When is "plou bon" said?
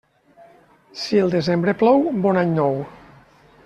1.85-2.43